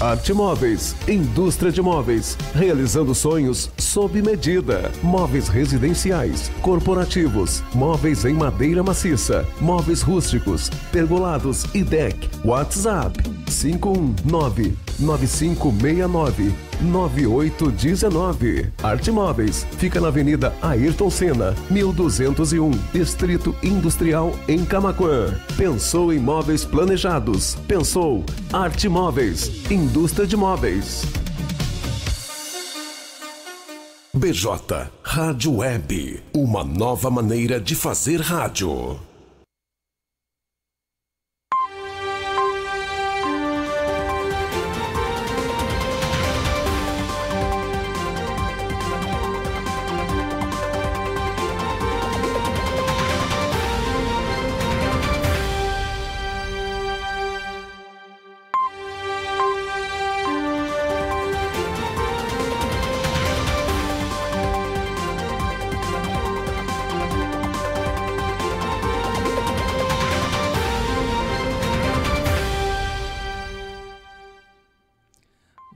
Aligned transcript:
Arte 0.00 0.32
Móveis, 0.32 0.94
indústria 1.08 1.72
de 1.72 1.82
móveis, 1.82 2.38
realizando 2.54 3.12
sonhos 3.16 3.68
sob 3.76 4.22
medida. 4.22 4.92
Móveis 5.02 5.48
residenciais, 5.48 6.52
corporativos, 6.62 7.64
móveis 7.74 8.24
em 8.24 8.32
madeira 8.32 8.80
maciça, 8.80 9.44
móveis 9.60 10.00
rústicos, 10.00 10.70
pergolados 10.92 11.64
e 11.74 11.82
deck. 11.82 12.30
WhatsApp 12.44 13.27
519 13.50 14.76
9569 14.98 16.52
9819. 16.80 18.72
Arte 18.82 19.10
Móveis 19.10 19.66
fica 19.78 20.00
na 20.00 20.08
Avenida 20.08 20.54
Ayrton 20.62 21.10
Senna, 21.10 21.54
1201, 21.70 22.70
Distrito 22.92 23.54
Industrial 23.62 24.32
em 24.46 24.64
Camaquã. 24.64 25.34
Pensou 25.56 26.12
em 26.12 26.18
móveis 26.18 26.64
planejados? 26.64 27.56
Pensou 27.66 28.24
Arte 28.52 28.88
Móveis, 28.88 29.70
indústria 29.70 30.26
de 30.26 30.36
móveis. 30.36 31.02
BJ 34.14 34.90
Rádio 35.02 35.58
Web, 35.58 36.22
uma 36.34 36.64
nova 36.64 37.08
maneira 37.08 37.60
de 37.60 37.74
fazer 37.74 38.20
rádio. 38.20 39.07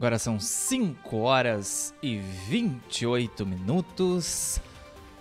Agora 0.02 0.18
são 0.18 0.40
5 0.40 1.16
horas 1.16 1.94
e 2.02 2.16
28 2.18 3.46
minutos. 3.46 4.60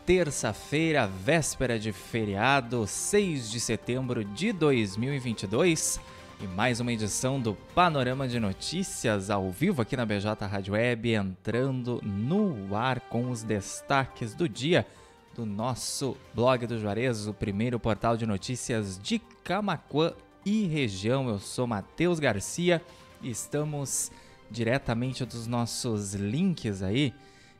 Terça-feira, 0.07 1.05
véspera 1.05 1.77
de 1.77 1.91
feriado, 1.91 2.87
6 2.87 3.51
de 3.51 3.59
setembro 3.59 4.25
de 4.25 4.51
2022. 4.51 5.99
E 6.39 6.47
mais 6.47 6.79
uma 6.79 6.91
edição 6.91 7.39
do 7.39 7.53
Panorama 7.75 8.27
de 8.27 8.39
Notícias 8.39 9.29
ao 9.29 9.51
vivo 9.51 9.83
aqui 9.83 9.95
na 9.95 10.03
BJ 10.03 10.47
Rádio 10.47 10.73
Web, 10.73 11.13
entrando 11.13 12.01
no 12.03 12.75
ar 12.75 13.01
com 13.01 13.29
os 13.29 13.43
destaques 13.43 14.33
do 14.33 14.49
dia 14.49 14.87
do 15.35 15.45
nosso 15.45 16.17
blog 16.33 16.65
do 16.65 16.79
Juarez, 16.79 17.27
o 17.27 17.35
primeiro 17.35 17.79
portal 17.79 18.17
de 18.17 18.25
notícias 18.25 18.97
de 18.97 19.19
Camacuã 19.43 20.11
e 20.43 20.65
região. 20.65 21.29
Eu 21.29 21.37
sou 21.37 21.67
Matheus 21.67 22.19
Garcia 22.19 22.81
e 23.21 23.29
estamos 23.29 24.11
diretamente 24.51 25.25
dos 25.25 25.47
nossos 25.47 26.13
links 26.13 26.83
aí 26.83 27.11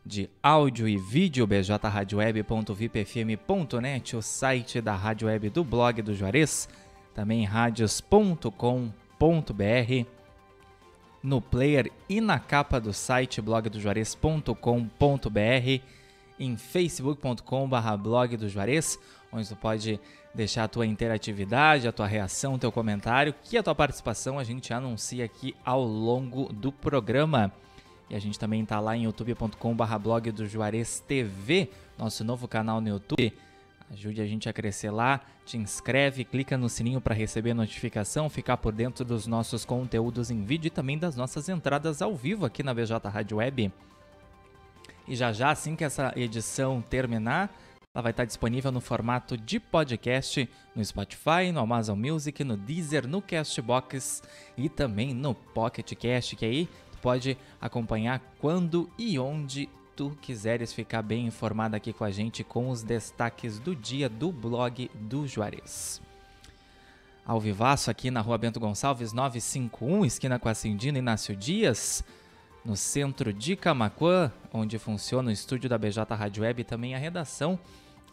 de 0.06 0.30
áudio 0.42 0.88
e 0.88 0.98
vídeo 0.98 1.46
bjradioweb.vipfm.net, 1.48 4.16
o 4.16 4.22
site 4.22 4.80
da 4.82 4.96
Rádio 4.96 5.28
Web 5.28 5.50
do 5.50 5.64
blog 5.64 6.02
do 6.02 6.16
Juarez, 6.16 6.68
também 7.14 7.46
radios.com.br, 7.46 8.52
no 11.24 11.40
player 11.40 11.92
e 12.10 12.20
na 12.20 12.40
capa 12.40 12.80
do 12.80 12.92
site 12.92 13.40
blogdojuarez.com.br, 13.42 15.84
em 16.42 16.58
facebook.com/blog 16.58 18.36
do 18.36 18.50
Juarez, 18.50 19.00
onde 19.32 19.48
tu 19.48 19.56
pode 19.56 20.00
deixar 20.34 20.64
a 20.64 20.68
tua 20.68 20.86
interatividade, 20.86 21.88
a 21.88 21.92
tua 21.92 22.08
reação, 22.08 22.56
o 22.56 22.58
teu 22.58 22.72
comentário, 22.72 23.34
que 23.44 23.58
a 23.58 23.64
tua 23.64 23.76
participação 23.76 24.40
a 24.40 24.44
gente 24.44 24.74
anuncia 24.74 25.24
aqui 25.24 25.56
ao 25.64 25.84
longo 25.84 26.52
do 26.52 26.72
programa. 26.72 27.52
E 28.10 28.16
a 28.16 28.20
gente 28.20 28.38
também 28.38 28.64
está 28.64 28.80
lá 28.80 28.98
em 28.98 29.04
youtube.com.br 29.04 29.98
blog 30.02 30.32
do 30.32 30.46
Juarez 30.46 31.00
TV, 31.00 31.70
nosso 31.98 32.24
novo 32.24 32.48
canal 32.48 32.82
no 32.82 32.90
YouTube. 32.90 33.34
Ajude 33.92 34.22
a 34.22 34.26
gente 34.26 34.48
a 34.48 34.54
crescer 34.54 34.90
lá, 34.90 35.22
te 35.46 35.58
inscreve, 35.58 36.24
clica 36.24 36.58
no 36.58 36.70
sininho 36.70 37.02
para 37.02 37.14
receber 37.14 37.54
notificação, 37.54 38.30
ficar 38.30 38.58
por 38.58 38.74
dentro 38.74 39.04
dos 39.04 39.28
nossos 39.28 39.66
conteúdos 39.66 40.32
em 40.32 40.44
vídeo 40.44 40.68
e 40.68 40.72
também 40.72 40.98
das 40.98 41.16
nossas 41.16 41.50
entradas 41.50 42.02
ao 42.02 42.16
vivo 42.16 42.46
aqui 42.46 42.64
na 42.64 42.74
BJ 42.74 42.98
Rádio 43.10 43.38
Web. 43.38 43.72
E 45.08 45.16
já 45.16 45.32
já, 45.32 45.52
assim 45.52 45.76
que 45.76 45.84
essa 45.84 46.14
edição 46.16 46.82
terminar, 46.82 47.54
ela 47.94 48.04
vai 48.04 48.12
estar 48.12 48.24
disponível 48.24 48.72
no 48.72 48.80
formato 48.80 49.36
de 49.38 49.60
podcast 49.60 50.50
no 50.74 50.84
Spotify, 50.84 51.52
no 51.54 51.60
Amazon 51.60 52.00
Music, 52.00 52.42
no 52.44 52.56
Deezer, 52.56 53.08
no 53.08 53.22
Castbox 53.22 54.24
e 54.58 54.70
também 54.70 55.14
no 55.14 55.36
Pocket 55.36 55.94
Cast, 55.96 56.36
que 56.38 56.46
aí 56.46 56.70
tu 56.92 56.98
pode 57.00 57.38
acompanhar 57.60 58.22
quando 58.40 58.90
e 58.98 59.20
onde 59.20 59.68
tu 59.96 60.18
quiseres 60.22 60.72
ficar 60.72 61.02
bem 61.02 61.26
informado 61.26 61.76
aqui 61.76 61.92
com 61.92 62.06
a 62.06 62.12
gente 62.12 62.44
com 62.44 62.70
os 62.70 62.82
destaques 62.82 63.60
do 63.60 63.76
dia 63.76 64.08
do 64.08 64.32
blog 64.32 64.90
do 64.96 65.28
Juarez. 65.28 66.02
Ao 67.26 67.40
vivaço 67.40 67.92
aqui 67.92 68.10
na 68.10 68.22
Rua 68.22 68.38
Bento 68.38 68.60
Gonçalves 68.60 69.14
951, 69.14 70.06
esquina 70.06 70.40
com 70.40 70.50
a 70.50 70.54
Cindina 70.54 70.98
Inácio 70.98 71.36
Dias, 71.36 72.04
no 72.64 72.76
centro 72.76 73.34
de 73.34 73.56
Camacuã, 73.56 74.32
onde 74.54 74.78
funciona 74.78 75.30
o 75.30 75.32
estúdio 75.32 75.70
da 75.70 75.78
BJ 75.78 76.04
Rádio 76.16 76.44
Web 76.44 76.62
e 76.62 76.66
também 76.66 76.96
a 76.96 76.98
redação 76.98 77.60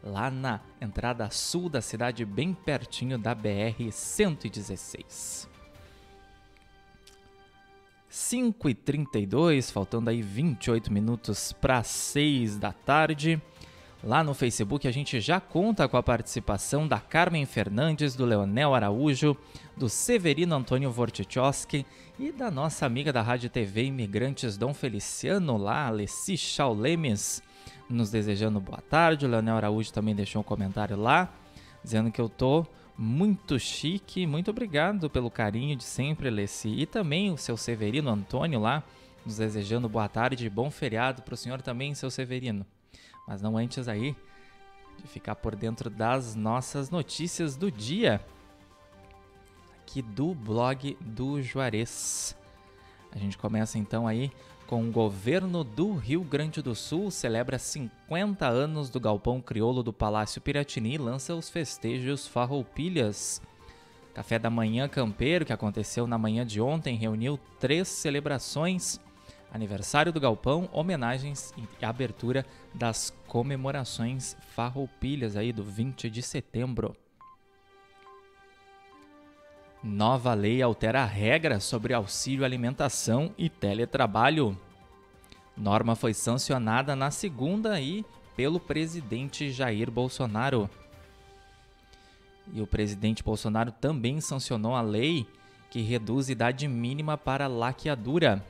lá 0.04 0.30
na 0.30 0.60
entrada 0.82 1.30
sul 1.30 1.70
da 1.70 1.82
cidade, 1.82 2.26
bem 2.26 2.54
pertinho 2.54 3.18
da 3.18 3.34
BR-116. 3.36 5.55
5 8.16 8.70
e 8.70 8.74
32 8.74 9.70
faltando 9.70 10.10
aí 10.10 10.22
28 10.22 10.92
minutos 10.92 11.52
para 11.52 11.84
6 11.84 12.56
da 12.56 12.72
tarde. 12.72 13.42
Lá 14.02 14.24
no 14.24 14.34
Facebook 14.34 14.88
a 14.88 14.92
gente 14.92 15.20
já 15.20 15.42
conta 15.42 15.86
com 15.86 15.98
a 15.98 16.02
participação 16.02 16.88
da 16.88 16.98
Carmen 16.98 17.46
Fernandes, 17.46 18.16
do 18.16 18.24
Leonel 18.24 18.74
Araújo, 18.74 19.36
do 19.76 19.90
Severino 19.90 20.56
Antônio 20.56 20.90
Vortichowski 20.90 21.86
e 22.18 22.32
da 22.32 22.50
nossa 22.50 22.86
amiga 22.86 23.12
da 23.12 23.22
Rádio 23.22 23.50
TV 23.50 23.84
Imigrantes 23.84 24.56
Dom 24.56 24.74
Feliciano 24.74 25.58
lá, 25.58 25.88
Alessi 25.88 26.38
Chaulemes, 26.38 27.44
nos 27.90 28.12
desejando 28.12 28.62
boa 28.62 28.80
tarde. 28.80 29.26
O 29.26 29.30
Leonel 29.30 29.58
Araújo 29.58 29.92
também 29.92 30.16
deixou 30.16 30.40
um 30.40 30.46
comentário 30.46 30.96
lá, 30.96 31.34
dizendo 31.86 32.12
que 32.12 32.20
eu 32.20 32.28
tô 32.28 32.66
muito 32.98 33.58
chique. 33.60 34.26
Muito 34.26 34.52
obrigado 34.52 35.10
pelo 35.10 35.30
carinho 35.30 35.76
de 35.78 35.84
sempre, 35.84 36.28
Alessi. 36.28 36.70
E 36.70 36.86
também 36.86 37.32
o 37.32 37.38
seu 37.38 37.56
Severino 37.56 38.10
Antônio 38.10 38.60
lá, 38.60 38.84
nos 39.26 39.38
desejando 39.38 39.88
boa 39.88 40.10
tarde 40.10 40.46
e 40.46 40.50
bom 40.50 40.70
feriado 40.70 41.22
para 41.22 41.36
o 41.36 41.38
senhor 41.38 41.62
também, 41.62 41.96
seu 41.96 42.10
Severino. 42.10 42.66
Mas 43.28 43.42
não 43.42 43.58
antes 43.58 43.88
aí 43.88 44.16
de 45.02 45.08
ficar 45.08 45.36
por 45.36 45.56
dentro 45.56 45.90
das 45.90 46.36
nossas 46.36 46.90
notícias 46.90 47.56
do 47.56 47.72
dia 47.72 48.20
aqui 49.82 50.02
do 50.02 50.34
blog 50.34 50.98
do 51.00 51.42
Juarez. 51.42 52.36
A 53.12 53.18
gente 53.18 53.38
começa 53.38 53.78
então 53.78 54.08
aí 54.08 54.32
com 54.68 54.84
o 54.84 54.92
governo 54.92 55.64
do 55.64 55.94
Rio 55.94 56.24
Grande 56.24 56.62
do 56.62 56.74
Sul 56.74 57.12
celebra 57.12 57.60
50 57.60 58.48
anos 58.48 58.90
do 58.90 59.00
galpão 59.00 59.40
crioulo 59.40 59.84
do 59.84 59.94
Palácio 59.94 60.42
Piratini 60.42 60.96
e 60.96 60.98
lança 60.98 61.36
os 61.36 61.50
festejos 61.50 62.28
Farroupilhas. 62.28 63.42
Café 64.14 64.40
da 64.40 64.50
Manhã 64.50 64.88
Campeiro, 64.88 65.46
que 65.46 65.54
aconteceu 65.54 66.08
na 66.08 66.18
manhã 66.18 66.46
de 66.46 66.60
ontem, 66.60 66.96
reuniu 66.96 67.40
três 67.60 67.88
celebrações: 67.88 69.00
aniversário 69.54 70.12
do 70.12 70.20
galpão, 70.20 70.68
homenagens 70.72 71.54
e 71.58 71.86
abertura 71.86 72.46
das 72.74 73.14
comemorações 73.28 74.36
Farroupilhas 74.56 75.36
aí 75.36 75.54
do 75.54 75.64
20 75.64 76.10
de 76.10 76.24
setembro. 76.24 76.96
Nova 79.88 80.34
lei 80.34 80.64
altera 80.64 81.04
a 81.04 81.06
regra 81.06 81.60
sobre 81.60 81.94
auxílio 81.94 82.44
alimentação 82.44 83.32
e 83.38 83.48
teletrabalho. 83.48 84.60
Norma 85.56 85.96
foi 85.96 86.12
sancionada 86.12 86.96
na 86.96 87.12
segunda 87.12 87.80
e 87.80 88.04
pelo 88.36 88.60
presidente 88.60 89.52
Jair 89.52 89.92
Bolsonaro. 89.92 90.68
E 92.52 92.60
o 92.64 92.66
presidente 92.66 93.24
Bolsonaro 93.24 93.72
também 93.72 94.20
sancionou 94.20 94.74
a 94.74 94.82
lei 94.82 95.28
que 95.70 95.82
reduz 95.82 96.30
idade 96.30 96.68
mínima 96.68 97.16
para 97.16 97.46
laqueadura. 97.46 98.44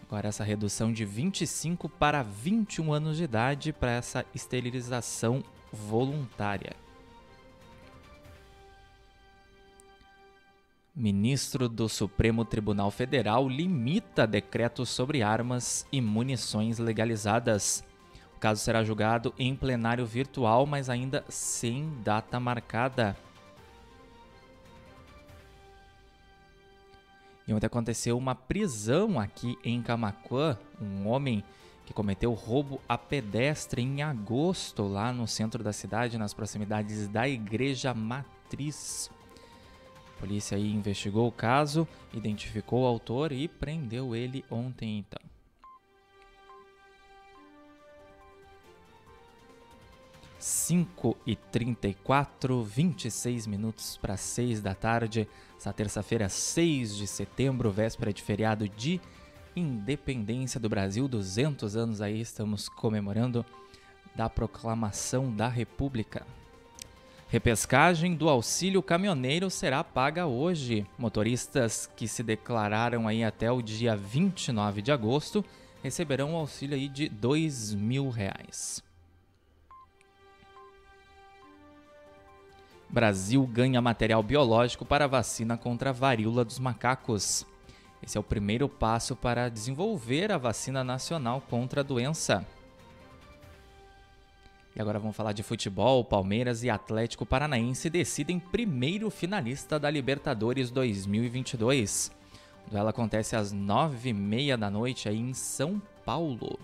Agora 0.00 0.28
essa 0.28 0.44
redução 0.44 0.92
de 0.92 1.04
25 1.04 1.88
para 1.88 2.22
21 2.22 2.92
anos 2.92 3.16
de 3.16 3.24
idade 3.24 3.72
para 3.72 3.90
essa 3.90 4.24
esterilização 4.32 5.42
voluntária. 5.72 6.83
Ministro 10.96 11.68
do 11.68 11.88
Supremo 11.88 12.44
Tribunal 12.44 12.88
Federal 12.88 13.48
limita 13.48 14.28
decretos 14.28 14.88
sobre 14.90 15.22
armas 15.22 15.84
e 15.90 16.00
munições 16.00 16.78
legalizadas. 16.78 17.82
O 18.36 18.38
caso 18.38 18.60
será 18.60 18.84
julgado 18.84 19.34
em 19.36 19.56
plenário 19.56 20.06
virtual, 20.06 20.66
mas 20.66 20.88
ainda 20.88 21.24
sem 21.28 21.90
data 22.04 22.38
marcada. 22.38 23.16
E 27.48 27.52
ontem 27.52 27.66
aconteceu 27.66 28.16
uma 28.16 28.36
prisão 28.36 29.18
aqui 29.18 29.58
em 29.64 29.82
Camacuã. 29.82 30.56
Um 30.80 31.08
homem 31.08 31.42
que 31.84 31.92
cometeu 31.92 32.32
roubo 32.34 32.80
a 32.88 32.96
pedestre 32.96 33.82
em 33.82 34.00
agosto, 34.00 34.84
lá 34.84 35.12
no 35.12 35.26
centro 35.26 35.64
da 35.64 35.72
cidade, 35.72 36.16
nas 36.16 36.32
proximidades 36.32 37.08
da 37.08 37.28
Igreja 37.28 37.92
Matriz. 37.92 39.10
A 40.16 40.20
polícia 40.20 40.56
aí 40.56 40.72
investigou 40.72 41.28
o 41.28 41.32
caso, 41.32 41.86
identificou 42.12 42.82
o 42.82 42.86
autor 42.86 43.32
e 43.32 43.48
prendeu 43.48 44.14
ele 44.14 44.44
ontem 44.50 44.98
então. 44.98 45.20
Cinco 50.38 51.16
e 51.26 51.34
trinta 51.34 51.88
e 51.88 51.94
quatro, 51.94 52.62
vinte 52.62 53.06
e 53.06 53.10
seis 53.10 53.46
minutos 53.46 53.96
para 53.96 54.16
seis 54.16 54.60
da 54.60 54.74
tarde, 54.74 55.28
essa 55.56 55.72
terça-feira, 55.72 56.28
6 56.28 56.96
de 56.96 57.06
setembro, 57.06 57.70
véspera 57.70 58.12
de 58.12 58.20
feriado 58.20 58.68
de 58.68 59.00
independência 59.56 60.60
do 60.60 60.68
Brasil, 60.68 61.08
200 61.08 61.76
anos 61.76 62.02
aí 62.02 62.20
estamos 62.20 62.68
comemorando 62.68 63.44
da 64.14 64.28
proclamação 64.28 65.34
da 65.34 65.48
República. 65.48 66.26
Repescagem 67.28 68.14
do 68.14 68.28
auxílio 68.28 68.82
caminhoneiro 68.82 69.50
será 69.50 69.82
paga 69.82 70.26
hoje. 70.26 70.86
Motoristas 70.98 71.90
que 71.96 72.06
se 72.06 72.22
declararam 72.22 73.08
aí 73.08 73.24
até 73.24 73.50
o 73.50 73.62
dia 73.62 73.96
29 73.96 74.82
de 74.82 74.92
agosto 74.92 75.44
receberão 75.82 76.34
o 76.34 76.36
auxílio 76.36 76.76
aí 76.76 76.88
de 76.88 77.08
mil 77.74 78.08
reais. 78.08 78.82
Brasil 82.88 83.44
ganha 83.46 83.82
material 83.82 84.22
biológico 84.22 84.84
para 84.84 85.08
vacina 85.08 85.58
contra 85.58 85.90
a 85.90 85.92
varíola 85.92 86.44
dos 86.44 86.60
macacos. 86.60 87.44
Esse 88.00 88.16
é 88.16 88.20
o 88.20 88.24
primeiro 88.24 88.68
passo 88.68 89.16
para 89.16 89.48
desenvolver 89.48 90.30
a 90.30 90.38
vacina 90.38 90.84
nacional 90.84 91.40
contra 91.50 91.80
a 91.80 91.84
doença. 91.84 92.46
E 94.76 94.80
agora 94.80 94.98
vamos 94.98 95.16
falar 95.16 95.32
de 95.32 95.42
futebol. 95.42 96.04
Palmeiras 96.04 96.64
e 96.64 96.70
Atlético 96.70 97.24
Paranaense 97.24 97.88
decidem 97.88 98.40
primeiro 98.40 99.08
finalista 99.08 99.78
da 99.78 99.88
Libertadores 99.88 100.70
2022. 100.70 102.10
O 102.66 102.70
duelo 102.70 102.88
acontece 102.88 103.36
às 103.36 103.52
nove 103.52 104.08
e 104.08 104.12
meia 104.12 104.58
da 104.58 104.68
noite 104.68 105.08
aí 105.08 105.18
em 105.18 105.32
São 105.32 105.80
Paulo. 106.04 106.58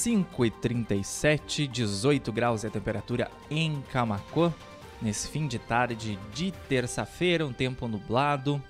5 0.00 0.46
e 0.46 0.50
37, 0.50 1.66
18 1.66 2.32
graus 2.32 2.64
é 2.64 2.68
a 2.68 2.70
temperatura 2.70 3.30
em 3.50 3.82
Camacuã. 3.92 4.50
Nesse 5.00 5.28
fim 5.28 5.46
de 5.46 5.58
tarde 5.58 6.18
de 6.34 6.52
terça-feira, 6.68 7.46
um 7.46 7.52
tempo 7.52 7.88
nublado. 7.88 8.62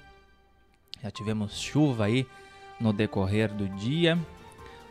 Já 1.02 1.10
tivemos 1.10 1.58
chuva 1.58 2.04
aí 2.04 2.26
no 2.80 2.92
decorrer 2.92 3.52
do 3.52 3.68
dia. 3.68 4.18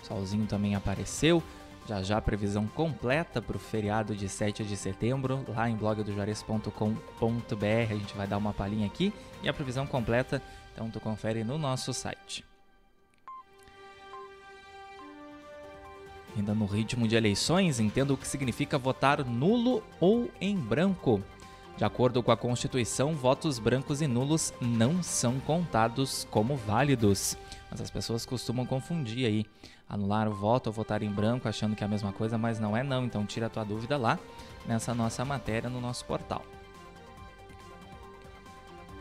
O 0.02 0.06
solzinho 0.06 0.46
também 0.46 0.76
apareceu. 0.76 1.42
Já 1.88 2.04
já 2.04 2.22
previsão 2.22 2.68
completa 2.68 3.42
para 3.42 3.56
o 3.56 3.60
feriado 3.60 4.16
de 4.16 4.30
7 4.30 4.64
de 4.64 4.78
setembro, 4.78 5.44
lá 5.48 5.70
em 5.70 5.76
blogdojuarez.com.br. 5.76 6.74
A 7.90 7.96
gente 7.96 8.16
vai 8.16 8.28
dar 8.28 8.38
uma 8.38 8.54
palhinha 8.54 8.86
aqui 8.86 9.12
e 9.42 9.50
a 9.50 9.54
previsão 9.54 9.88
completa, 9.88 10.42
então 10.72 10.90
tu 10.92 11.00
confere 11.00 11.44
no 11.44 11.58
nosso 11.58 11.92
site. 11.94 12.49
Ainda 16.36 16.54
no 16.54 16.66
ritmo 16.66 17.08
de 17.08 17.16
eleições, 17.16 17.80
entenda 17.80 18.14
o 18.14 18.18
que 18.18 18.28
significa 18.28 18.78
votar 18.78 19.26
nulo 19.26 19.84
ou 20.00 20.30
em 20.40 20.56
branco. 20.56 21.22
De 21.80 21.86
acordo 21.86 22.22
com 22.22 22.30
a 22.32 22.36
Constituição, 22.36 23.16
votos 23.16 23.58
brancos 23.58 24.02
e 24.02 24.08
nulos 24.08 24.54
não 24.60 25.02
são 25.02 25.40
contados 25.40 26.28
como 26.30 26.58
válidos. 26.58 27.38
Mas 27.72 27.80
as 27.80 27.90
pessoas 27.90 28.26
costumam 28.26 28.66
confundir 28.66 29.26
aí, 29.26 29.46
anular 29.88 30.28
o 30.28 30.34
voto 30.34 30.68
ou 30.68 30.74
votar 30.74 31.02
em 31.02 31.10
branco 31.10 31.48
achando 31.48 31.78
que 31.78 31.84
é 31.84 31.88
a 31.88 31.90
mesma 31.90 32.12
coisa, 32.12 32.38
mas 32.38 32.60
não 32.60 32.76
é 32.76 32.84
não. 32.84 33.06
Então 33.06 33.26
tira 33.26 33.46
a 33.46 33.50
tua 33.50 33.64
dúvida 33.64 33.96
lá 33.96 34.20
nessa 34.68 34.94
nossa 34.94 35.24
matéria 35.24 35.70
no 35.70 35.80
nosso 35.80 36.04
portal. 36.04 36.44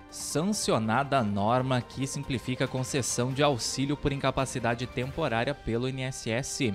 Sancionada 0.08 1.18
a 1.18 1.25
norma 1.25 1.82
que 1.82 2.06
simplifica 2.06 2.64
a 2.64 2.68
concessão 2.68 3.32
de 3.32 3.42
auxílio 3.42 3.97
por 3.97 4.12
incapacidade 4.12 4.87
temporária 4.87 5.52
pelo 5.52 5.88
INSS. 5.88 6.73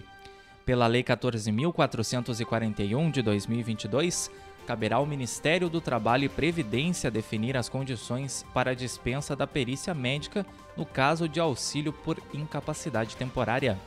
Pela 0.66 0.88
Lei 0.88 1.04
14.441 1.04 3.12
de 3.12 3.22
2022, 3.22 4.32
caberá 4.66 4.96
ao 4.96 5.06
Ministério 5.06 5.70
do 5.70 5.82
Trabalho 5.82 6.24
e 6.24 6.30
Previdência 6.30 7.12
definir 7.12 7.58
as 7.58 7.68
condições 7.68 8.46
para 8.54 8.72
a 8.72 8.76
dispensa 8.76 9.36
da 9.36 9.46
perícia 9.46 9.94
médica 9.94 10.46
no 10.78 10.86
caso 10.86 11.28
de 11.28 11.40
auxílio 11.40 11.92
por 11.92 12.18
incapacidade 12.34 13.18
temporária. 13.18 13.78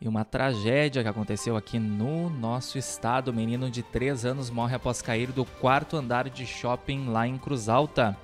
E 0.00 0.06
uma 0.06 0.24
tragédia 0.24 1.02
que 1.02 1.08
aconteceu 1.08 1.56
aqui 1.56 1.78
no 1.78 2.28
nosso 2.28 2.78
estado. 2.78 3.28
O 3.28 3.34
menino 3.34 3.70
de 3.70 3.82
3 3.82 4.26
anos 4.26 4.50
morre 4.50 4.76
após 4.76 5.00
cair 5.00 5.32
do 5.32 5.44
quarto 5.44 5.96
andar 5.96 6.28
de 6.28 6.46
shopping 6.46 7.08
lá 7.08 7.26
em 7.26 7.38
Cruz 7.38 7.68
Alta. 7.68 8.16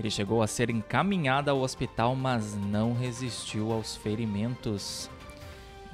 Ele 0.00 0.10
chegou 0.10 0.42
a 0.42 0.46
ser 0.46 0.70
encaminhado 0.70 1.50
ao 1.50 1.60
hospital, 1.60 2.16
mas 2.16 2.56
não 2.56 2.94
resistiu 2.94 3.70
aos 3.70 3.96
ferimentos. 3.96 5.10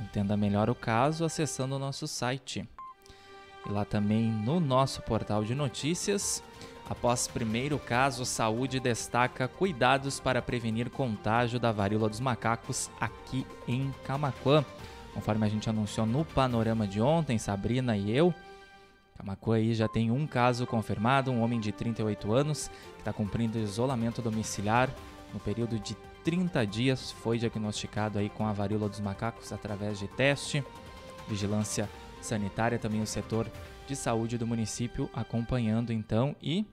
Entenda 0.01 0.37
melhor 0.37 0.71
o 0.71 0.77
caso 0.77 1.25
acessando 1.25 1.75
o 1.75 1.79
nosso 1.81 2.07
site. 2.07 2.65
E 3.67 3.69
lá 3.69 3.85
também 3.85 4.31
no 4.31 4.61
nosso 4.61 5.03
portal 5.03 5.43
de 5.43 5.57
notícias, 5.57 6.41
após 6.89 7.27
primeiro 7.27 7.81
caso, 7.81 8.25
saúde 8.25 8.79
destaca 8.79 9.49
cuidados 9.49 10.21
para 10.21 10.41
prevenir 10.41 10.89
contágio 10.89 11.59
da 11.59 11.73
varíola 11.73 12.09
dos 12.09 12.21
macacos 12.21 12.89
aqui 13.01 13.45
em 13.67 13.93
Camaquã. 14.05 14.65
Conforme 15.15 15.47
a 15.47 15.49
gente 15.49 15.69
anunciou 15.69 16.07
no 16.07 16.25
panorama 16.25 16.87
de 16.87 17.01
ontem, 17.01 17.39
Sabrina 17.39 17.97
e 17.97 18.17
eu, 18.17 18.33
Camacuã 19.17 19.57
aí 19.57 19.75
já 19.75 19.89
tem 19.89 20.11
um 20.11 20.27
caso 20.27 20.67
confirmado, 20.67 21.31
um 21.31 21.43
homem 21.43 21.59
de 21.59 21.73
38 21.73 22.33
anos 22.33 22.69
que 22.95 23.01
está 23.01 23.13
cumprindo 23.13 23.59
isolamento 23.59 24.21
domiciliar 24.23 24.91
no 25.33 25.41
período 25.41 25.79
de 25.79 25.97
30 26.25 26.67
dias, 26.67 27.13
foi 27.13 27.39
diagnosticado 27.39 28.19
aí 28.19 28.29
com 28.29 28.47
a 28.47 28.53
varíola 28.53 28.89
dos 28.89 29.01
macacos 29.01 29.53
através 29.53 29.99
de 29.99 30.09
teste, 30.09 30.65
vigilância 31.29 31.89
sanitária, 32.21 32.79
também 32.79 33.01
o 33.01 33.07
setor 33.07 33.51
de 33.87 33.95
saúde 33.95 34.37
do 34.37 34.47
município 34.47 35.09
acompanhando 35.15 35.93
então 35.93 36.35
e 36.43 36.67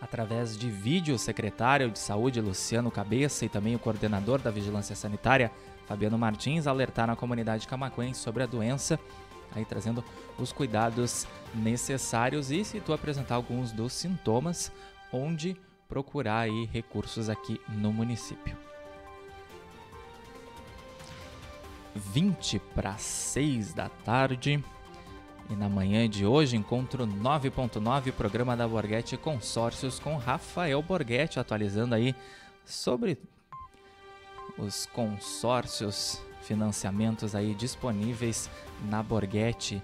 através 0.00 0.56
de 0.56 0.70
vídeo 0.70 1.14
o 1.14 1.18
secretário 1.18 1.90
de 1.90 1.98
saúde 1.98 2.40
Luciano 2.40 2.90
Cabeça 2.90 3.44
e 3.44 3.48
também 3.48 3.74
o 3.74 3.78
coordenador 3.78 4.40
da 4.40 4.50
vigilância 4.50 4.94
sanitária 4.94 5.50
Fabiano 5.86 6.18
Martins 6.18 6.66
alertaram 6.66 7.12
a 7.12 7.16
comunidade 7.16 7.66
camacuense 7.66 8.20
sobre 8.20 8.42
a 8.42 8.46
doença 8.46 8.98
aí 9.54 9.64
trazendo 9.64 10.04
os 10.38 10.52
cuidados 10.52 11.26
necessários 11.54 12.50
e 12.50 12.64
se 12.64 12.80
tu 12.80 12.92
apresentar 12.92 13.36
alguns 13.36 13.72
dos 13.72 13.92
sintomas, 13.92 14.70
onde 15.12 15.56
procurar 15.88 16.40
aí 16.40 16.64
recursos 16.66 17.28
aqui 17.28 17.60
no 17.68 17.92
município. 17.92 18.56
20 21.94 22.58
para 22.74 22.96
6 22.96 23.72
da 23.72 23.88
tarde. 23.88 24.62
E 25.48 25.54
na 25.54 25.68
manhã 25.68 26.08
de 26.08 26.26
hoje, 26.26 26.56
encontro 26.56 27.06
9.9, 27.06 28.12
programa 28.12 28.56
da 28.56 28.66
Borghetti 28.66 29.16
Consórcios 29.16 29.98
com 29.98 30.16
Rafael 30.16 30.82
Borghetti, 30.82 31.38
atualizando 31.38 31.94
aí 31.94 32.14
sobre 32.64 33.16
os 34.58 34.86
consórcios 34.86 36.20
financiamentos 36.46 37.34
aí 37.34 37.54
disponíveis 37.54 38.48
na 38.88 39.02
Borghetti. 39.02 39.82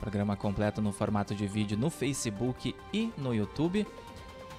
Programa 0.00 0.36
completo 0.36 0.80
no 0.80 0.92
formato 0.92 1.34
de 1.34 1.46
vídeo 1.46 1.76
no 1.76 1.90
Facebook 1.90 2.74
e 2.92 3.12
no 3.16 3.34
YouTube. 3.34 3.86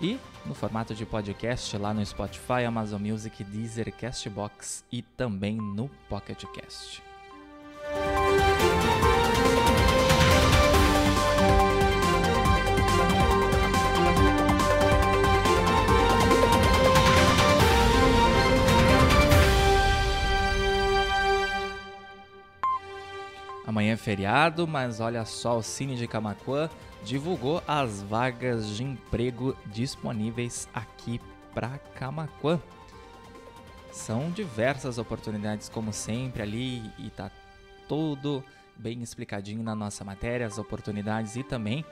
E 0.02 0.18
no 0.46 0.56
formato 0.56 0.96
de 0.96 1.06
podcast 1.06 1.78
lá 1.78 1.94
no 1.94 2.06
Spotify, 2.06 2.64
Amazon 2.66 3.02
Music, 3.02 3.44
Deezer, 3.44 3.94
Castbox 3.94 4.86
e 4.90 5.02
também 5.02 5.58
no 5.58 5.90
Pocket 6.08 6.42
Cast. 6.54 7.02
Amanhã 23.80 23.94
é 23.94 23.98
feriado, 23.98 24.68
mas 24.68 25.00
olha 25.00 25.24
só, 25.24 25.58
o 25.58 25.64
Cine 25.64 25.96
de 25.96 26.06
Camacuã 26.06 26.70
divulgou 27.02 27.64
as 27.66 28.02
vagas 28.02 28.76
de 28.76 28.84
emprego 28.84 29.56
disponíveis 29.68 30.68
aqui 30.74 31.22
para 31.54 31.78
Camacuã. 31.96 32.60
São 33.90 34.32
diversas 34.32 34.98
oportunidades, 34.98 35.70
como 35.70 35.94
sempre, 35.94 36.42
ali 36.42 36.92
e 37.00 37.10
tá 37.10 37.32
tudo 37.88 38.44
bem 38.76 39.02
explicadinho 39.02 39.64
na 39.64 39.74
nossa 39.74 40.04
matéria, 40.04 40.46
as 40.46 40.58
oportunidades 40.58 41.38
e 41.38 41.44
também 41.44 41.86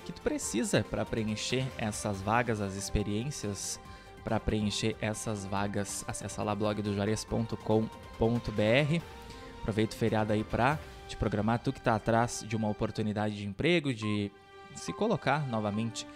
o 0.00 0.04
que 0.06 0.14
tu 0.14 0.22
precisa 0.22 0.82
para 0.82 1.04
preencher 1.04 1.66
essas 1.76 2.22
vagas, 2.22 2.58
as 2.58 2.74
experiências 2.74 3.78
para 4.24 4.40
preencher 4.40 4.96
essas 4.98 5.44
vagas. 5.44 6.06
Acesse 6.08 6.40
lá 6.40 6.54
blogdojuarez.com.br. 6.54 9.02
Aproveita 9.60 9.94
o 9.94 9.98
feriado 9.98 10.32
aí 10.32 10.42
para 10.42 10.78
te 11.08 11.16
programar, 11.16 11.58
tu 11.58 11.72
que 11.72 11.78
está 11.78 11.94
atrás 11.94 12.44
de 12.46 12.56
uma 12.56 12.68
oportunidade 12.68 13.36
de 13.36 13.46
emprego, 13.46 13.92
de 13.92 14.30
se 14.74 14.92
colocar 14.92 15.46
novamente 15.46 16.06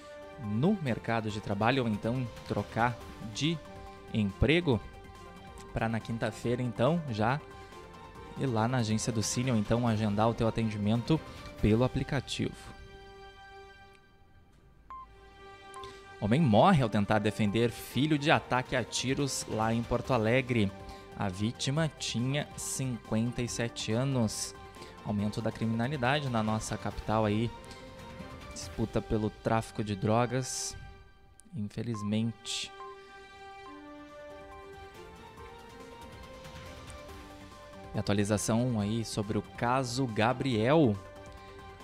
no 0.43 0.77
mercado 0.83 1.31
de 1.31 1.41
trabalho 1.41 1.83
ou 1.83 1.89
então 1.89 2.27
trocar 2.47 2.97
de 3.35 3.59
emprego 4.13 4.81
para 5.73 5.89
na 5.89 6.01
quinta-feira 6.01 6.63
então 6.63 7.03
já 7.11 7.41
ir 8.39 8.47
lá 8.47 8.69
na 8.69 8.79
agência 8.79 9.13
do 9.13 9.23
Cine 9.23 9.51
ou 9.51 9.57
então 9.57 9.87
agendar 9.87 10.29
o 10.29 10.35
teu 10.35 10.47
atendimento 10.47 11.21
pelo 11.61 11.85
aplicativo. 11.85 12.55
Homem 16.21 16.41
morre 16.41 16.83
ao 16.83 16.89
tentar 16.89 17.19
defender 17.19 17.71
filho 17.71 18.19
de 18.19 18.31
ataque 18.31 18.75
a 18.75 18.83
tiros 18.83 19.47
lá 19.51 19.73
em 19.73 19.83
Porto 19.83 20.15
Alegre. 20.15 20.73
A 21.19 21.29
vítima 21.29 21.91
tinha 21.99 22.49
57 22.57 23.93
anos. 23.93 24.55
Aumento 25.07 25.41
da 25.41 25.53
criminalidade 25.53 26.29
na 26.29 26.43
nossa 26.43 26.77
capital 26.77 27.25
aí. 27.25 27.49
Disputa 28.53 29.01
pelo 29.01 29.31
tráfico 29.31 29.85
de 29.85 29.95
drogas. 29.95 30.77
Infelizmente. 31.55 32.73
E 37.95 37.99
atualização 37.99 38.81
aí 38.81 39.05
sobre 39.05 39.39
o 39.39 39.43
caso 39.43 40.07
Gabriel. 40.07 40.97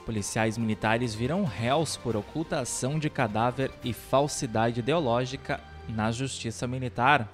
Policiais 0.05 0.59
militares 0.59 1.15
viram 1.15 1.45
réus 1.45 1.97
por 1.97 2.17
ocultação 2.17 2.99
de 2.99 3.09
cadáver 3.09 3.71
e 3.85 3.93
falsidade 3.93 4.81
ideológica 4.81 5.61
na 5.89 6.11
Justiça 6.11 6.67
Militar. 6.67 7.29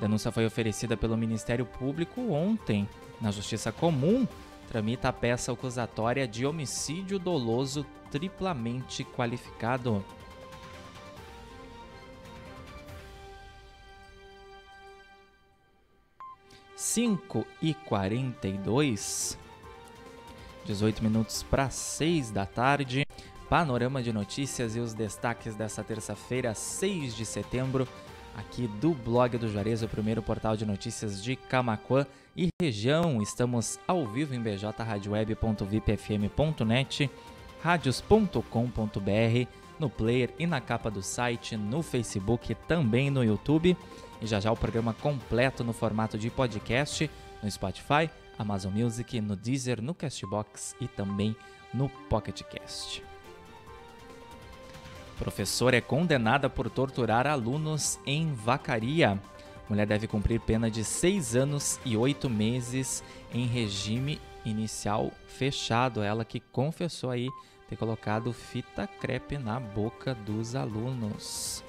Denúncia 0.00 0.32
foi 0.32 0.46
oferecida 0.46 0.96
pelo 0.96 1.16
Ministério 1.16 1.66
Público 1.66 2.32
ontem. 2.32 2.88
Na 3.20 3.30
Justiça 3.30 3.70
Comum, 3.70 4.26
tramita 4.76 5.08
a 5.08 5.12
peça 5.12 5.50
acusatória 5.50 6.28
de 6.28 6.44
homicídio 6.44 7.18
doloso 7.18 7.86
triplamente 8.10 9.04
qualificado. 9.04 10.04
Cinco 16.76 17.46
e 17.62 17.72
quarenta 17.72 18.46
e 18.46 18.58
dois. 18.58 19.38
18 20.66 21.02
minutos 21.02 21.42
para 21.42 21.70
6 21.70 22.30
da 22.30 22.44
tarde. 22.44 23.06
Panorama 23.48 24.02
de 24.02 24.12
notícias 24.12 24.76
e 24.76 24.80
os 24.80 24.92
destaques 24.92 25.54
dessa 25.54 25.82
terça-feira, 25.82 26.52
6 26.52 27.16
de 27.16 27.24
setembro, 27.24 27.88
aqui 28.36 28.68
do 28.68 28.92
blog 28.92 29.38
do 29.38 29.48
Juarez, 29.48 29.82
o 29.82 29.88
primeiro 29.88 30.22
portal 30.22 30.54
de 30.56 30.66
notícias 30.66 31.22
de 31.22 31.34
Camaquã 31.34 32.06
e 32.36 32.48
região. 32.60 33.22
Estamos 33.22 33.80
ao 33.88 34.06
vivo 34.06 34.34
em 34.34 34.40
bjradioweb.vipfm.net, 34.40 37.10
radios.com.br, 37.62 39.48
no 39.78 39.88
player 39.88 40.34
e 40.38 40.46
na 40.46 40.60
capa 40.60 40.90
do 40.90 41.00
site, 41.02 41.56
no 41.56 41.82
Facebook, 41.82 42.54
também 42.68 43.08
no 43.10 43.24
YouTube. 43.24 43.74
E 44.20 44.26
já 44.26 44.38
já 44.38 44.52
o 44.52 44.56
programa 44.56 44.92
completo 44.94 45.64
no 45.64 45.72
formato 45.72 46.18
de 46.18 46.28
podcast 46.30 47.10
no 47.42 47.50
Spotify, 47.50 48.10
Amazon 48.38 48.72
Music, 48.72 49.20
no 49.20 49.34
Deezer, 49.36 49.82
no 49.82 49.94
Castbox 49.94 50.76
e 50.80 50.86
também 50.86 51.34
no 51.72 51.88
Pocket 52.08 52.42
Cast. 52.42 53.02
Professora 55.18 55.76
é 55.76 55.80
condenada 55.80 56.48
por 56.48 56.68
torturar 56.68 57.26
alunos 57.26 57.98
em 58.06 58.34
Vacaria. 58.34 59.20
Mulher 59.68 59.86
deve 59.86 60.06
cumprir 60.06 60.40
pena 60.40 60.70
de 60.70 60.84
seis 60.84 61.34
anos 61.34 61.80
e 61.84 61.96
oito 61.96 62.28
meses 62.28 63.02
em 63.32 63.46
regime 63.46 64.20
inicial 64.44 65.10
fechado. 65.26 66.02
Ela 66.02 66.24
que 66.24 66.38
confessou 66.38 67.10
aí 67.10 67.28
ter 67.68 67.76
colocado 67.76 68.32
fita 68.32 68.86
crepe 68.86 69.38
na 69.38 69.58
boca 69.58 70.14
dos 70.14 70.54
alunos. 70.54 71.64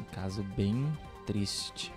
Um 0.00 0.14
caso 0.14 0.42
bem 0.42 0.86
triste. 1.26 1.92